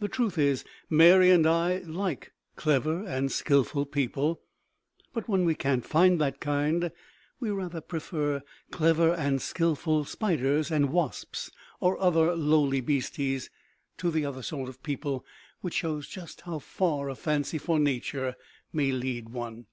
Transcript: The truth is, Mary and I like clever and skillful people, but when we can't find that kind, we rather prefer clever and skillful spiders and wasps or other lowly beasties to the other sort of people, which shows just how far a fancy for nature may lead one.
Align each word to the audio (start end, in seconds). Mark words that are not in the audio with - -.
The 0.00 0.08
truth 0.08 0.38
is, 0.38 0.64
Mary 0.88 1.30
and 1.30 1.46
I 1.46 1.80
like 1.84 2.32
clever 2.56 3.04
and 3.04 3.30
skillful 3.30 3.84
people, 3.84 4.40
but 5.12 5.28
when 5.28 5.44
we 5.44 5.54
can't 5.54 5.84
find 5.84 6.18
that 6.18 6.40
kind, 6.40 6.90
we 7.40 7.50
rather 7.50 7.82
prefer 7.82 8.40
clever 8.70 9.12
and 9.12 9.42
skillful 9.42 10.06
spiders 10.06 10.70
and 10.70 10.88
wasps 10.90 11.50
or 11.78 12.00
other 12.00 12.34
lowly 12.34 12.80
beasties 12.80 13.50
to 13.98 14.10
the 14.10 14.24
other 14.24 14.40
sort 14.42 14.70
of 14.70 14.82
people, 14.82 15.26
which 15.60 15.74
shows 15.74 16.08
just 16.08 16.40
how 16.48 16.58
far 16.58 17.10
a 17.10 17.14
fancy 17.14 17.58
for 17.58 17.78
nature 17.78 18.36
may 18.72 18.92
lead 18.92 19.28
one. 19.28 19.66